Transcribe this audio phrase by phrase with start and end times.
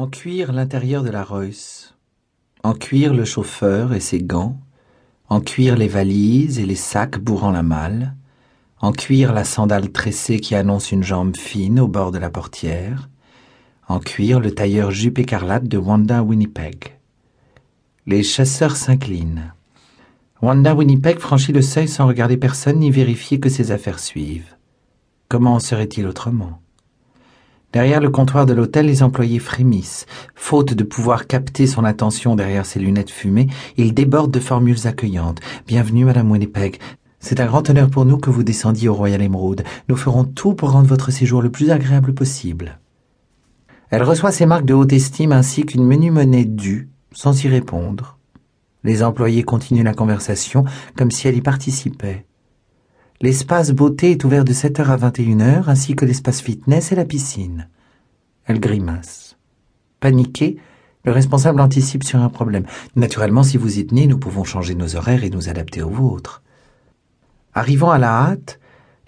[0.00, 1.94] En cuir l'intérieur de la Royce.
[2.62, 4.58] En cuir le chauffeur et ses gants.
[5.28, 8.14] En cuir les valises et les sacs bourrant la malle.
[8.80, 13.10] En cuir la sandale tressée qui annonce une jambe fine au bord de la portière.
[13.88, 16.96] En cuir le tailleur jupe écarlate de Wanda Winnipeg.
[18.06, 19.52] Les chasseurs s'inclinent.
[20.40, 24.56] Wanda Winnipeg franchit le seuil sans regarder personne ni vérifier que ses affaires suivent.
[25.28, 26.62] Comment en serait-il autrement?
[27.72, 30.06] Derrière le comptoir de l'hôtel, les employés frémissent.
[30.34, 33.46] Faute de pouvoir capter son attention derrière ses lunettes fumées,
[33.76, 35.38] il déborde de formules accueillantes.
[35.68, 36.78] Bienvenue, Madame Winnipeg.
[37.20, 39.62] C'est un grand honneur pour nous que vous descendiez au Royal Emerald.
[39.88, 42.80] Nous ferons tout pour rendre votre séjour le plus agréable possible.
[43.90, 48.18] Elle reçoit ses marques de haute estime ainsi qu'une menue monnaie due, sans y répondre.
[48.82, 50.64] Les employés continuent la conversation
[50.96, 52.24] comme si elle y participait.
[53.22, 57.68] L'espace beauté est ouvert de 7h à 21h, ainsi que l'espace fitness et la piscine.
[58.46, 59.36] Elle grimace.
[60.00, 60.56] Paniqué,
[61.04, 62.64] le responsable anticipe sur un problème.
[62.96, 66.42] Naturellement, si vous y tenez, nous pouvons changer nos horaires et nous adapter aux vôtres.
[67.52, 68.58] Arrivant à la hâte,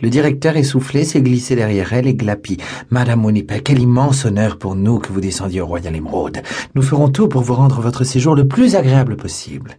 [0.03, 2.59] le directeur essoufflé s'est glissé derrière elle et glapit.
[2.91, 6.43] Madame Winnipeg, quel immense honneur pour nous que vous descendiez au Royal Emerald.
[6.75, 9.79] Nous ferons tout pour vous rendre votre séjour le plus agréable possible.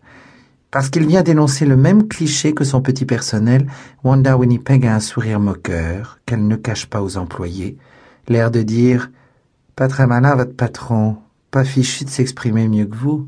[0.74, 3.68] Parce qu'il vient d'énoncer le même cliché que son petit personnel,
[4.04, 7.78] Wanda Winnipeg a un sourire moqueur qu'elle ne cache pas aux employés,
[8.28, 9.12] l'air de dire
[9.76, 11.18] Pas très malin votre patron,
[11.52, 13.28] pas fichu de s'exprimer mieux que vous.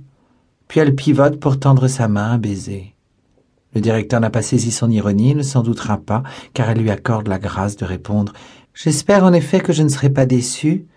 [0.67, 2.95] Puis elle pivote pour tendre sa main à baiser.
[3.75, 6.23] Le directeur n'a pas saisi son ironie, il ne s'en doutera pas,
[6.55, 8.33] car elle lui accorde la grâce de répondre
[8.73, 10.87] J'espère en effet que je ne serai pas déçu.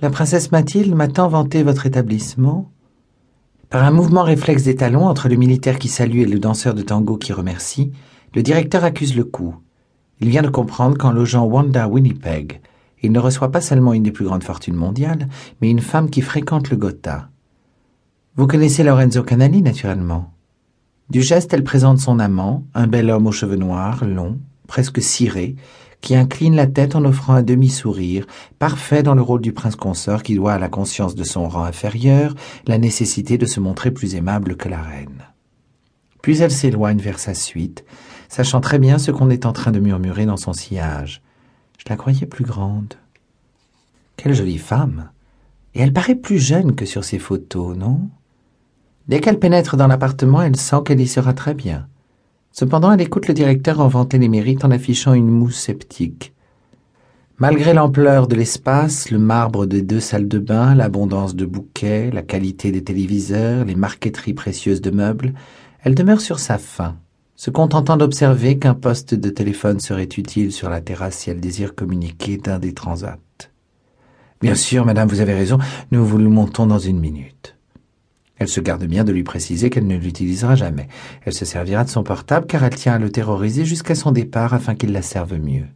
[0.00, 2.72] La princesse Mathilde m'a tant vanté votre établissement.
[3.72, 6.82] Par un mouvement réflexe des talons entre le militaire qui salue et le danseur de
[6.82, 7.90] tango qui remercie,
[8.34, 9.54] le directeur accuse le coup.
[10.20, 12.60] Il vient de comprendre qu'en logeant Wanda Winnipeg,
[13.02, 15.26] il ne reçoit pas seulement une des plus grandes fortunes mondiales,
[15.62, 17.30] mais une femme qui fréquente le Gotha.
[18.36, 20.34] Vous connaissez Lorenzo Canali, naturellement.
[21.08, 25.56] Du geste, elle présente son amant, un bel homme aux cheveux noirs, longs, presque cirés,
[26.02, 28.26] qui incline la tête en offrant un demi-sourire,
[28.58, 31.64] parfait dans le rôle du prince consort qui doit à la conscience de son rang
[31.64, 32.34] inférieur
[32.66, 35.22] la nécessité de se montrer plus aimable que la reine.
[36.20, 37.84] Puis elle s'éloigne vers sa suite,
[38.28, 41.22] sachant très bien ce qu'on est en train de murmurer dans son sillage.
[41.78, 42.94] Je la croyais plus grande.
[44.16, 45.10] Quelle jolie femme.
[45.74, 48.08] Et elle paraît plus jeune que sur ses photos, non?
[49.08, 51.88] Dès qu'elle pénètre dans l'appartement, elle sent qu'elle y sera très bien.
[52.52, 56.34] Cependant, elle écoute le directeur en vanter les mérites en affichant une moue sceptique.
[57.38, 62.22] Malgré l'ampleur de l'espace, le marbre des deux salles de bain, l'abondance de bouquets, la
[62.22, 65.32] qualité des téléviseurs, les marqueteries précieuses de meubles,
[65.82, 66.98] elle demeure sur sa faim,
[67.34, 71.74] se contentant d'observer qu'un poste de téléphone serait utile sur la terrasse si elle désire
[71.74, 73.18] communiquer d'un des transats.
[74.42, 75.58] Bien sûr, madame, vous avez raison,
[75.90, 77.56] nous vous le montons dans une minute.
[78.42, 80.88] Elle se garde bien de lui préciser qu'elle ne l'utilisera jamais.
[81.24, 84.52] Elle se servira de son portable car elle tient à le terroriser jusqu'à son départ
[84.52, 85.66] afin qu'il la serve mieux.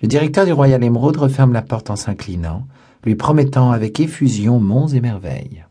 [0.00, 2.68] Le directeur du Royal Emerald referme la porte en s'inclinant,
[3.02, 5.64] lui promettant avec effusion monts et merveilles.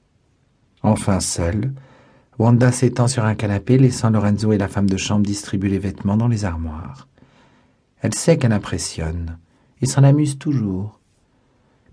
[0.83, 1.71] Enfin seule,
[2.37, 6.17] Wanda s'étend sur un canapé, laissant Lorenzo et la femme de chambre distribuer les vêtements
[6.17, 7.07] dans les armoires.
[8.01, 9.37] Elle sait qu'elle impressionne,
[9.81, 10.99] et s'en amuse toujours.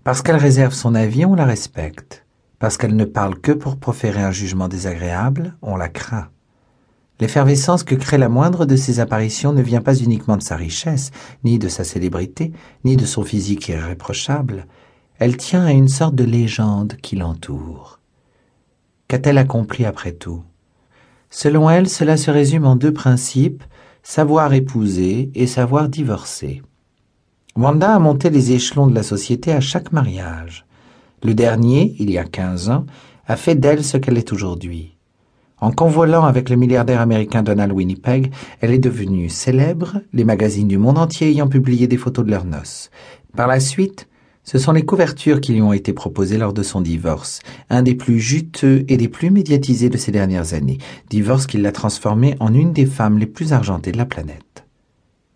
[0.03, 2.25] Parce qu'elle réserve son avis, on la respecte.
[2.59, 6.29] Parce qu'elle ne parle que pour proférer un jugement désagréable, on la craint.
[7.19, 11.11] L'effervescence que crée la moindre de ses apparitions ne vient pas uniquement de sa richesse,
[11.43, 12.53] ni de sa célébrité,
[12.85, 14.67] ni de son physique irréprochable.
[15.17, 17.99] Elle tient à une sorte de légende qui l'entoure.
[19.09, 20.43] Qu'a-t-elle accompli après tout?
[21.29, 23.63] Selon elle, cela se résume en deux principes,
[24.01, 26.61] savoir épouser et savoir divorcer.
[27.55, 30.65] Wanda a monté les échelons de la société à chaque mariage.
[31.23, 32.85] Le dernier, il y a quinze ans,
[33.27, 34.95] a fait d'elle ce qu'elle est aujourd'hui.
[35.61, 38.31] En convolant avec le milliardaire américain Donald Winnipeg,
[38.61, 42.45] elle est devenue célèbre, les magazines du monde entier ayant publié des photos de leurs
[42.45, 42.89] noces.
[43.35, 44.07] Par la suite,
[44.45, 47.93] ce sont les couvertures qui lui ont été proposées lors de son divorce, un des
[47.93, 50.77] plus juteux et des plus médiatisés de ces dernières années,
[51.09, 54.65] divorce qui l'a transformée en une des femmes les plus argentées de la planète.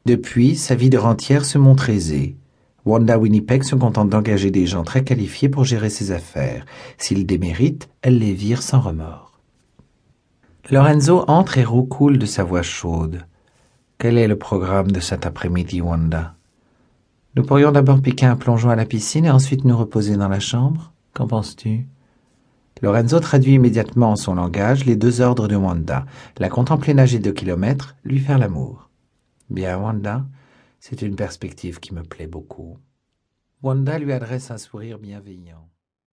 [0.05, 2.37] Depuis, sa vie de rentière se montre aisée,
[2.85, 6.65] Wanda Winnipeg se contente d'engager des gens très qualifiés pour gérer ses affaires.
[6.97, 9.39] S'ils déméritent, elle les vire sans remords.
[10.69, 13.25] Lorenzo entre et roucoule de sa voix chaude.
[13.97, 16.35] Quel est le programme de cet après-midi, Wanda?
[17.35, 20.39] Nous pourrions d'abord piquer un plongeon à la piscine et ensuite nous reposer dans la
[20.39, 20.93] chambre.
[21.13, 21.87] Qu'en penses-tu?
[22.81, 26.05] Lorenzo traduit immédiatement en son langage les deux ordres de Wanda,
[26.37, 28.89] la contempler nager deux kilomètres, lui faire l'amour.
[29.49, 30.25] Bien, Wanda,
[30.85, 32.77] c'est une perspective qui me plaît beaucoup.
[33.61, 35.69] Wanda lui adresse un sourire bienveillant.